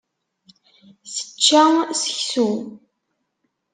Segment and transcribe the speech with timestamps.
[1.13, 1.63] Tečča
[2.01, 2.47] seksu.